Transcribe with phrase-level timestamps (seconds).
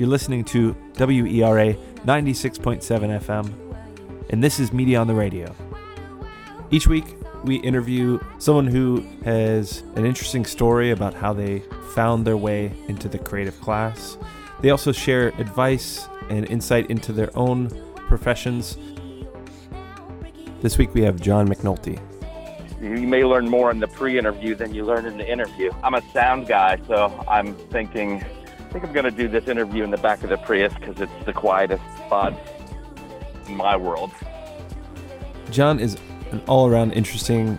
[0.00, 1.74] You're listening to WERA
[2.06, 3.52] 96.7 FM,
[4.30, 5.54] and this is Media on the Radio.
[6.70, 11.58] Each week, we interview someone who has an interesting story about how they
[11.94, 14.16] found their way into the creative class.
[14.62, 18.78] They also share advice and insight into their own professions.
[20.62, 22.00] This week, we have John McNulty.
[22.80, 25.70] You may learn more in the pre-interview than you learn in the interview.
[25.84, 28.24] I'm a sound guy, so I'm thinking
[28.70, 31.00] I think I'm going to do this interview in the back of the Prius because
[31.00, 32.38] it's the quietest spot
[33.48, 34.12] in my world.
[35.50, 35.98] John is
[36.30, 37.58] an all around interesting,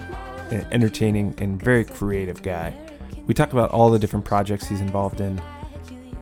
[0.72, 2.74] entertaining, and very creative guy.
[3.28, 5.42] We talk about all the different projects he's involved in.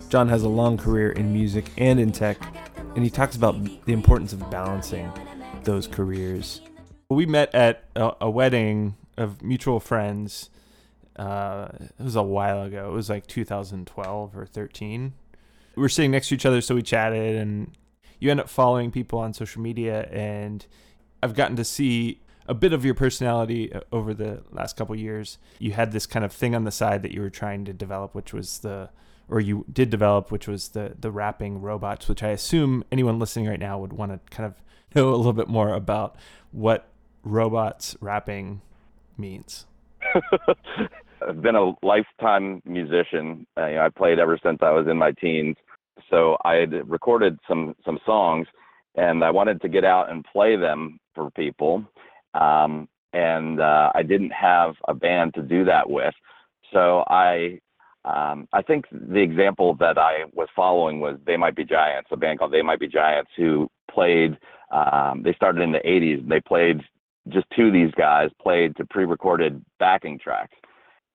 [0.09, 2.39] John has a long career in music and in tech,
[2.95, 5.13] and he talks about the importance of balancing
[5.65, 6.61] those careers.
[7.09, 10.49] We met at a, a wedding of mutual friends
[11.19, 12.89] uh, it was a while ago.
[12.89, 15.13] It was like 2012 or 13.
[15.75, 17.71] We were sitting next to each other, so we chatted, and
[18.19, 20.65] you end up following people on social media, and
[21.21, 25.37] I've gotten to see a bit of your personality uh, over the last couple years.
[25.59, 28.15] You had this kind of thing on the side that you were trying to develop,
[28.15, 28.89] which was the
[29.27, 33.47] or you did develop, which was the the rapping robots, which I assume anyone listening
[33.47, 34.55] right now would want to kind of
[34.95, 36.15] know a little bit more about
[36.51, 36.87] what
[37.23, 38.61] robots rapping
[39.17, 39.65] means.
[41.27, 43.45] I've been a lifetime musician.
[43.57, 45.55] Uh, you know, I played ever since I was in my teens.
[46.09, 48.47] So I had recorded some some songs,
[48.95, 51.83] and I wanted to get out and play them for people.
[52.33, 56.13] Um, and uh, I didn't have a band to do that with.
[56.71, 57.59] So I
[58.05, 62.17] um, I think the example that I was following was They Might Be Giants, a
[62.17, 64.37] band called They Might Be Giants, who played.
[64.71, 66.19] Um, they started in the '80s.
[66.19, 66.81] And They played
[67.27, 70.55] just two of these guys played to pre-recorded backing tracks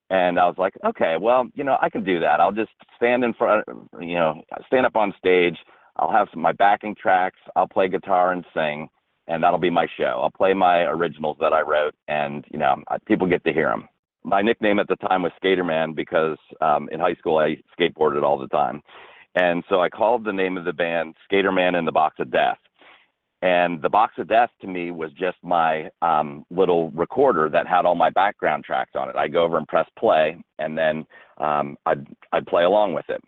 [0.09, 2.39] and I was like, okay, well, you know, I can do that.
[2.39, 3.65] I'll just stand in front,
[3.99, 5.57] you know, stand up on stage.
[5.97, 7.39] I'll have some my backing tracks.
[7.55, 8.89] I'll play guitar and sing,
[9.27, 10.19] and that'll be my show.
[10.21, 12.75] I'll play my originals that I wrote, and you know,
[13.07, 13.87] people get to hear them.
[14.23, 18.37] My nickname at the time was Skaterman because um, in high school I skateboarded all
[18.37, 18.83] the time,
[19.35, 22.57] and so I called the name of the band Skaterman and the Box of Death
[23.45, 27.85] and the box of death to me was just my um, little recorder that had
[27.85, 29.15] all my background tracks on it.
[29.15, 31.05] I go over and press play, and then
[31.37, 33.21] um, I'd I'd play along with it.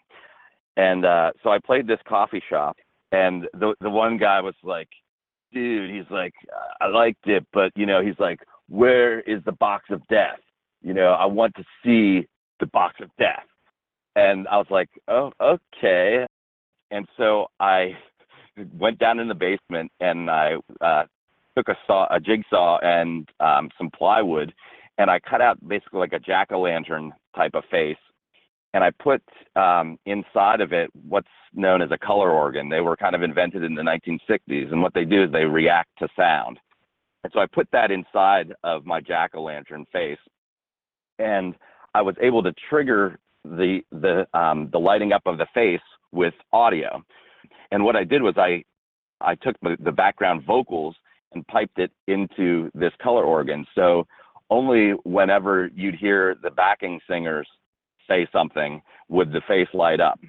[0.76, 2.78] And uh, so I played this coffee shop,
[3.12, 4.90] and the the one guy was like,
[5.54, 6.34] "Dude," he's like,
[6.82, 8.40] "I liked it, but you know," he's like,
[8.70, 10.40] "Where is the box of death?
[10.82, 12.28] You know, I want to see
[12.60, 13.46] the box of death."
[14.16, 16.26] And I was like, "Oh, okay."
[16.90, 17.92] And so I
[18.74, 21.04] went down in the basement and I uh,
[21.58, 24.54] took a saw, a jigsaw, and um, some plywood,
[24.98, 27.98] and I cut out basically like a jack o' lantern type of face,
[28.74, 29.24] and I put
[29.56, 32.70] um, inside of it what's known as a color organ.
[32.70, 35.90] They were kind of invented in the 1960s, and what they do is they react
[36.00, 36.60] to sound.
[37.24, 40.20] And so I put that inside of my jack o' lantern face,
[41.18, 41.56] and
[41.94, 45.82] I was able to trigger the the um, the lighting up of the face
[46.12, 47.04] with audio.
[47.72, 48.64] And what I did was I
[49.22, 50.96] I took the background vocals
[51.34, 53.66] and piped it into this color organ.
[53.76, 54.08] So
[54.50, 57.48] only whenever you'd hear the backing singers
[58.08, 60.20] say something would the face light up.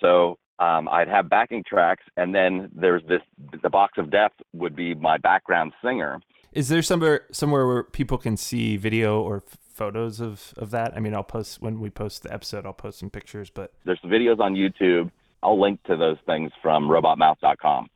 [0.00, 3.20] So um, I'd have backing tracks, and then there's this
[3.62, 6.20] the box of death would be my background singer.
[6.52, 10.94] Is there somewhere somewhere where people can see video or f- photos of of that?
[10.96, 12.66] I mean, I'll post when we post the episode.
[12.66, 15.10] I'll post some pictures, but there's videos on YouTube.
[15.42, 17.88] I'll link to those things from robotmouth.com.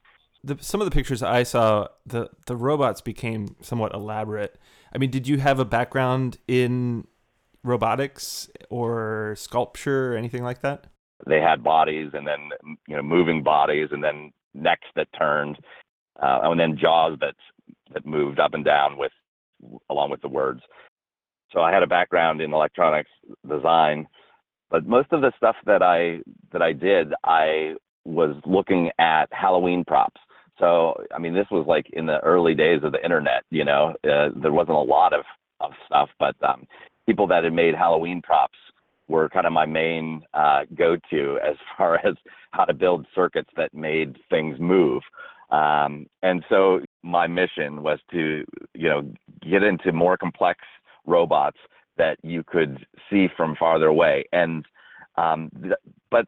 [0.43, 4.59] The, some of the pictures I saw, the the robots became somewhat elaborate.
[4.94, 7.06] I mean, did you have a background in
[7.62, 10.87] robotics or sculpture or anything like that?
[11.27, 12.50] They had bodies, and then
[12.87, 15.56] you know, moving bodies, and then necks that turned,
[16.22, 17.34] uh, and then jaws that
[17.94, 19.12] that moved up and down with
[19.88, 20.60] along with the words.
[21.53, 23.10] So I had a background in electronics
[23.49, 24.06] design
[24.75, 26.19] but most of the stuff that I
[26.51, 30.21] that I did, I was looking at Halloween props.
[30.59, 33.45] So I mean, this was like in the early days of the internet.
[33.51, 35.25] You know, uh, there wasn't a lot of
[35.60, 36.66] of stuff, but um,
[37.07, 38.59] people that had made Halloween props
[39.07, 42.16] were kind of my main uh, go-to as far as
[42.51, 45.04] how to build circuits that made things move.
[45.53, 48.45] Um, and so my mission was to,
[48.75, 49.03] you know,
[49.48, 50.59] get into more complex
[51.07, 51.59] robots
[51.97, 54.25] that you could see from farther away.
[54.33, 54.65] And
[55.16, 55.75] um, th-
[56.11, 56.27] but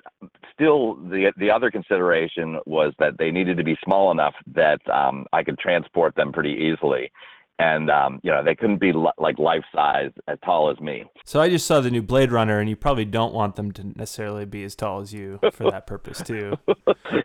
[0.53, 5.27] still, the the other consideration was that they needed to be small enough that um,
[5.33, 7.11] I could transport them pretty easily.
[7.59, 11.05] and um, you know they couldn't be li- like life size as tall as me.
[11.25, 13.85] So I just saw the new Blade Runner, and you probably don't want them to
[13.99, 16.57] necessarily be as tall as you for that purpose too.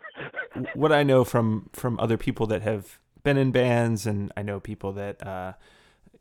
[0.74, 4.58] what I know from from other people that have been in bands, and I know
[4.60, 5.52] people that uh,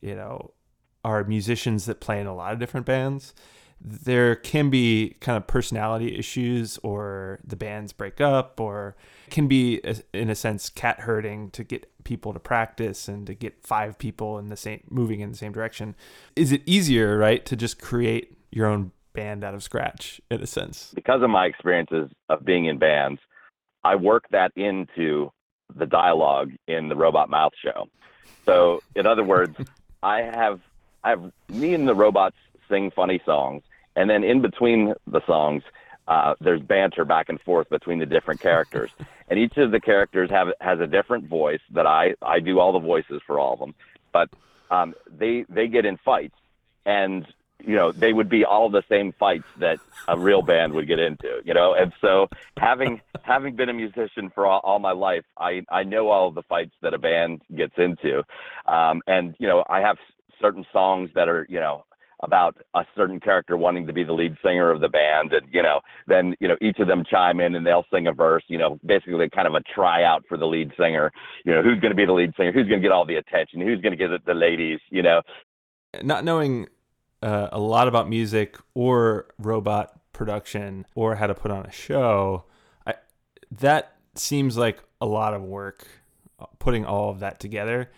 [0.02, 0.52] you know
[1.04, 3.34] are musicians that play in a lot of different bands.
[3.84, 8.96] There can be kind of personality issues, or the bands break up, or
[9.30, 13.34] can be, uh, in a sense, cat herding to get people to practice and to
[13.34, 15.96] get five people in the same moving in the same direction.
[16.36, 20.48] Is it easier, right, to just create your own band out of scratch, in a
[20.48, 20.92] sense?
[20.94, 23.20] Because of my experiences of being in bands,
[23.84, 25.32] I work that into
[25.76, 27.88] the dialogue in the Robot Mouth show.
[28.46, 29.58] So, in other words,
[30.04, 30.60] I have
[31.04, 32.36] I have me and the robots
[32.70, 33.64] sing funny songs,
[33.96, 35.64] and then in between the songs,
[36.08, 38.92] uh, there's banter back and forth between the different characters,
[39.28, 42.74] and each of the characters have has a different voice that I I do all
[42.74, 43.76] the voices for all of them,
[44.12, 44.30] but
[44.70, 46.36] um, they they get in fights,
[46.86, 47.26] and
[47.60, 51.00] you know they would be all the same fights that a real band would get
[51.00, 52.28] into, you know, and so
[52.58, 56.36] having having been a musician for all, all my life, I I know all of
[56.36, 58.24] the fights that a band gets into,
[58.66, 59.98] um, and you know I have
[60.42, 61.86] certain songs that are you know
[62.24, 65.62] about a certain character wanting to be the lead singer of the band and you
[65.62, 68.58] know then you know each of them chime in and they'll sing a verse you
[68.58, 71.12] know basically kind of a tryout for the lead singer.
[71.46, 72.52] You know who's going to be the lead singer?
[72.52, 73.62] Who's going to get all the attention?
[73.62, 75.22] Who's going to get the ladies you know?
[76.02, 76.68] Not knowing
[77.22, 82.46] uh, a lot about music or robot production or how to put on a show
[82.86, 82.96] I,
[83.60, 85.88] that seems like a lot of work
[86.40, 87.92] uh, putting all of that together.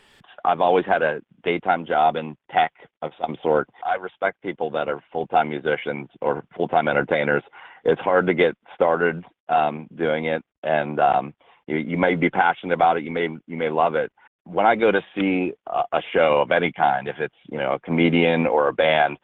[0.45, 3.67] I've always had a daytime job in tech of some sort.
[3.85, 7.43] I respect people that are full time musicians or full time entertainers.
[7.83, 11.33] It's hard to get started um, doing it, and um,
[11.67, 13.03] you, you may be passionate about it.
[13.03, 14.11] You may you may love it.
[14.45, 17.73] When I go to see a, a show of any kind, if it's you know
[17.73, 19.17] a comedian or a band,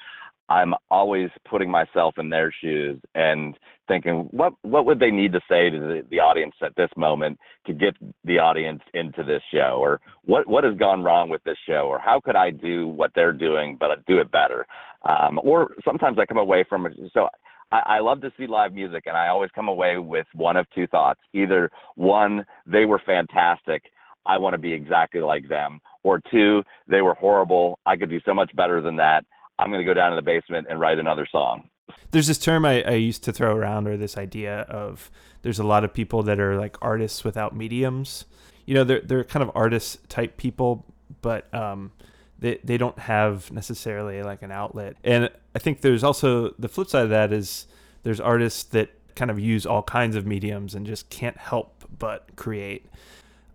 [0.50, 3.56] I'm always putting myself in their shoes and
[3.88, 7.40] thinking, what what would they need to say to the, the audience at this moment
[7.68, 11.58] to get the audience into this show, or what what has gone wrong with this
[11.68, 14.66] show, or how could I do what they're doing but do it better?
[15.08, 16.94] Um, or sometimes I come away from it.
[17.14, 17.30] So
[17.72, 20.66] I, I love to see live music, and I always come away with one of
[20.74, 23.84] two thoughts: either one, they were fantastic.
[24.26, 25.80] I want to be exactly like them.
[26.04, 27.80] Or two, they were horrible.
[27.86, 29.26] I could do so much better than that.
[29.60, 31.70] I'm going to go down to the basement and write another song.
[32.12, 35.12] There's this term I, I used to throw around, or this idea of
[35.42, 38.26] there's a lot of people that are like artists without mediums.
[38.66, 40.86] You know, they're they're kind of artist type people,
[41.22, 41.92] but um,
[42.40, 44.96] they they don't have necessarily like an outlet.
[45.04, 47.68] And I think there's also the flip side of that is
[48.04, 52.36] there's artists that kind of use all kinds of mediums and just can't help but
[52.36, 52.86] create.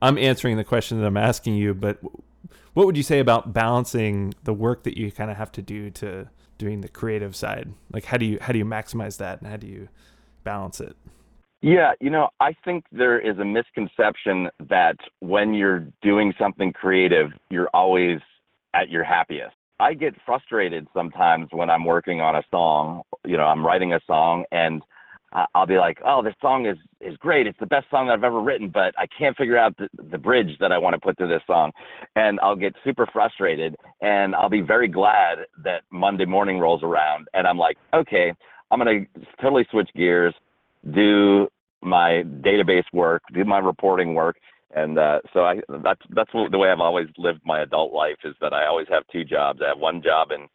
[0.02, 1.98] I'm answering the question that I'm asking you, but
[2.74, 5.90] what would you say about balancing the work that you kind of have to do
[5.90, 6.28] to
[6.58, 7.72] doing the creative side?
[7.92, 9.88] Like how do you how do you maximize that and how do you
[10.42, 10.96] balance it?
[11.62, 17.30] Yeah, you know, I think there is a misconception that when you're doing something creative,
[17.48, 18.20] you're always
[18.74, 19.54] at your happiest.
[19.80, 24.00] I get frustrated sometimes when I'm working on a song, you know, I'm writing a
[24.06, 24.82] song and
[25.54, 27.46] I'll be like, oh, this song is is great.
[27.46, 30.18] It's the best song that I've ever written, but I can't figure out the, the
[30.18, 31.72] bridge that I want to put to this song,
[32.14, 33.74] and I'll get super frustrated.
[34.00, 38.32] And I'll be very glad that Monday morning rolls around, and I'm like, okay,
[38.70, 39.00] I'm gonna
[39.42, 40.34] totally switch gears,
[40.92, 41.48] do
[41.82, 44.36] my database work, do my reporting work,
[44.74, 48.34] and uh, so I that's that's the way I've always lived my adult life is
[48.40, 49.60] that I always have two jobs.
[49.64, 50.46] I have one job in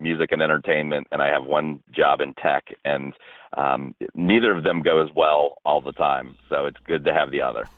[0.00, 3.12] music and entertainment, and I have one job in tech, and
[3.56, 6.36] um, neither of them go as well all the time.
[6.48, 7.68] So it's good to have the other.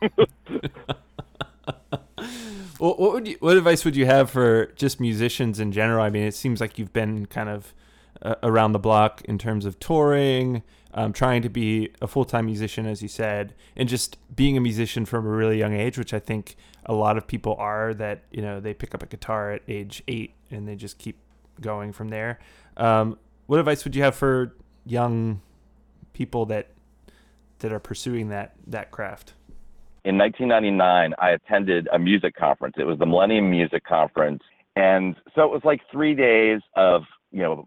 [2.78, 6.02] well, what would you, what advice would you have for just musicians in general?
[6.02, 7.74] I mean, it seems like you've been kind of
[8.22, 10.62] uh, around the block in terms of touring,
[10.94, 14.60] um, trying to be a full time musician, as you said, and just being a
[14.60, 17.94] musician from a really young age, which I think a lot of people are.
[17.94, 21.18] That you know they pick up a guitar at age eight and they just keep
[21.60, 22.38] going from there.
[22.76, 24.54] Um, what advice would you have for
[24.86, 25.40] young
[26.12, 26.68] people that
[27.58, 29.34] that are pursuing that that craft?
[30.04, 32.76] In 1999, I attended a music conference.
[32.78, 34.42] It was the Millennium Music Conference,
[34.76, 37.02] and so it was like three days of
[37.32, 37.66] you know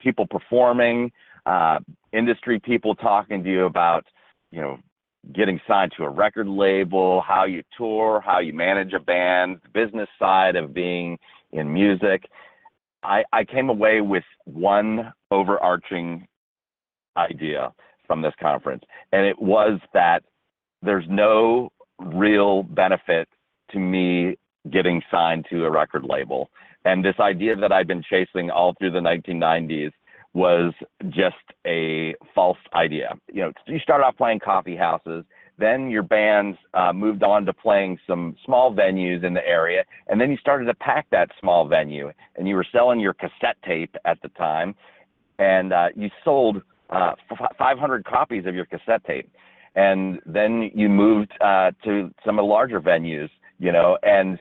[0.00, 1.12] people performing,
[1.46, 1.78] uh,
[2.12, 4.04] industry people talking to you about
[4.50, 4.78] you know
[5.34, 9.68] getting signed to a record label, how you tour, how you manage a band, the
[9.68, 11.18] business side of being
[11.52, 12.24] in music.
[13.02, 16.26] I, I came away with one overarching
[17.16, 17.72] idea
[18.06, 20.22] from this conference, and it was that
[20.82, 23.28] there's no real benefit
[23.72, 24.36] to me
[24.70, 26.50] getting signed to a record label.
[26.84, 29.90] And this idea that I'd been chasing all through the 1990s
[30.34, 30.72] was
[31.08, 31.36] just
[31.66, 33.14] a false idea.
[33.32, 35.24] You know, you start off playing coffee houses,
[35.58, 40.20] then your bands uh, moved on to playing some small venues in the area, and
[40.20, 43.94] then you started to pack that small venue, and you were selling your cassette tape
[44.04, 44.74] at the time,
[45.38, 49.30] and uh, you sold uh, f- 500 copies of your cassette tape,
[49.74, 54.38] and then you moved uh, to some of the larger venues, you know, and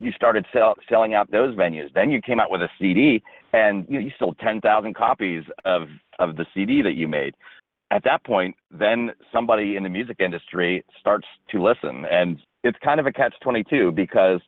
[0.00, 1.92] you started sell, selling out those venues.
[1.94, 6.34] Then you came out with a CD, and you, you sold 10,000 copies of of
[6.36, 7.34] the CD that you made
[7.90, 12.04] at that point, then somebody in the music industry starts to listen.
[12.10, 14.40] And it's kind of a catch 22 because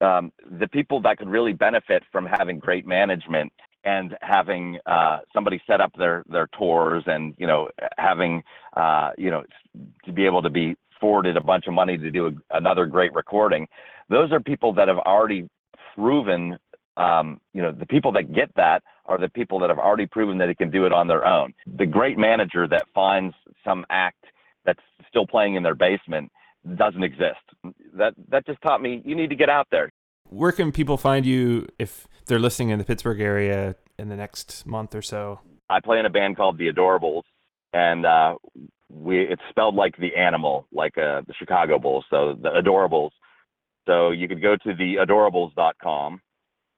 [0.00, 3.52] um, the people that could really benefit from having great management
[3.84, 8.42] and having uh, somebody set up their, their tours and, you know, having,
[8.76, 9.44] uh, you know,
[10.04, 13.12] to be able to be forwarded a bunch of money to do a, another great
[13.14, 13.68] recording,
[14.08, 15.48] those are people that have already
[15.94, 16.58] proven
[16.96, 20.38] um, you know, the people that get that are the people that have already proven
[20.38, 21.54] that they can do it on their own.
[21.78, 23.34] The great manager that finds
[23.64, 24.24] some act
[24.64, 26.30] that's still playing in their basement
[26.76, 27.38] doesn't exist.
[27.94, 29.90] That that just taught me you need to get out there.
[30.28, 34.66] Where can people find you if they're listening in the Pittsburgh area in the next
[34.66, 35.40] month or so?
[35.70, 37.22] I play in a band called The Adorables,
[37.72, 38.34] and uh,
[38.90, 42.04] we it's spelled like the animal, like uh, the Chicago Bulls.
[42.10, 43.10] So the Adorables.
[43.86, 46.20] So you could go to theadorables.com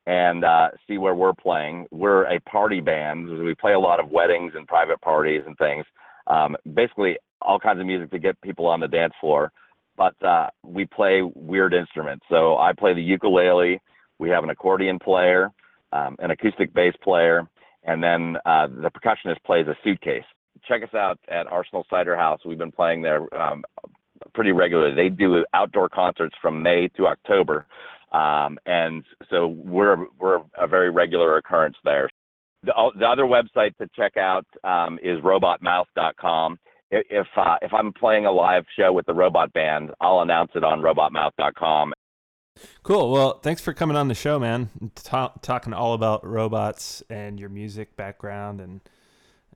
[0.08, 1.86] and uh, see where we're playing.
[1.90, 3.28] We're a party band.
[3.28, 5.84] We play a lot of weddings and private parties and things.
[6.26, 9.52] Um, basically, all kinds of music to get people on the dance floor.
[9.98, 12.24] But uh, we play weird instruments.
[12.30, 13.82] So I play the ukulele.
[14.18, 15.50] We have an accordion player,
[15.92, 17.46] um, an acoustic bass player,
[17.84, 20.24] and then uh, the percussionist plays a suitcase.
[20.66, 22.40] Check us out at Arsenal Cider House.
[22.46, 23.62] We've been playing there um,
[24.32, 24.94] pretty regularly.
[24.94, 27.66] They do outdoor concerts from May to October.
[28.12, 32.08] Um, and so we're we're a very regular occurrence there.
[32.64, 36.58] The, the other website to check out um, is robotmouth.com.
[36.90, 40.64] If uh, if I'm playing a live show with the Robot Band, I'll announce it
[40.64, 41.92] on robotmouth.com.
[42.82, 43.12] Cool.
[43.12, 44.70] Well, thanks for coming on the show, man.
[45.42, 48.80] talking all about robots and your music background and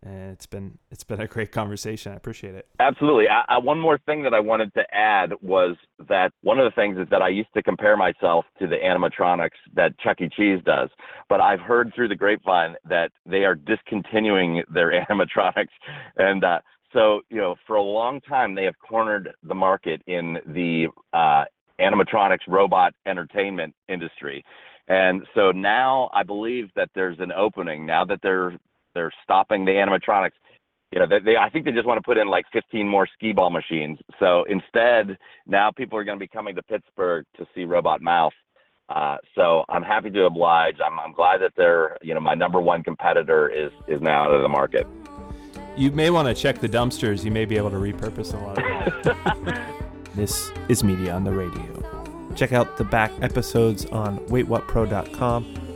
[0.03, 2.13] and it's been it's been a great conversation.
[2.13, 2.67] I appreciate it.
[2.81, 3.29] Absolutely.
[3.29, 5.77] I, I, one more thing that I wanted to add was
[6.09, 9.51] that one of the things is that I used to compare myself to the animatronics
[9.75, 10.29] that Chuck E.
[10.37, 10.91] Cheese does,
[11.29, 15.73] but I've heard through the grapevine that they are discontinuing their animatronics,
[16.17, 16.59] and uh,
[16.93, 21.45] so you know for a long time they have cornered the market in the uh,
[21.81, 24.45] animatronics robot entertainment industry.
[24.89, 28.59] And so now I believe that there's an opening now that they're
[28.95, 30.33] they're stopping the animatronics.
[30.93, 33.09] You know, they, they I think they just want to put in like 15 more
[33.15, 33.99] skee ball machines.
[34.19, 38.35] So instead, now people are going to be coming to Pittsburgh to see Robot Mouth.
[38.89, 40.77] Uh, so I'm happy to oblige.
[40.85, 44.35] I'm, I'm glad that they're, you know, my number one competitor is is now out
[44.35, 44.87] of the market.
[45.77, 47.25] You may want to check the dumpsters.
[47.25, 49.69] You may be able to repurpose a lot of that.
[50.15, 51.83] this is Media on the Radio.
[52.37, 55.72] Check out the back episodes on waitwhatpro.com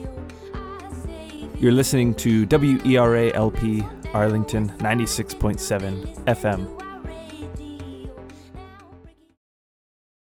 [1.58, 6.75] you're listening to WERALP Arlington 96.7 FM